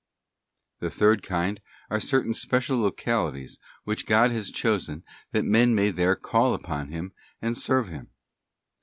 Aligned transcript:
}The 0.81 0.89
third 0.89 1.21
kind 1.21 1.61
are 1.91 1.99
certain 1.99 2.33
special 2.33 2.81
localities 2.81 3.59
which 3.83 4.07
God 4.07 4.31
has 4.31 4.49
chosen 4.49 5.03
that 5.31 5.45
men 5.45 5.75
may 5.75 5.91
there 5.91 6.15
call 6.15 6.55
upon 6.55 6.87
Him 6.89 7.13
and 7.39 7.55
serve 7.55 7.89
Him. 7.89 8.09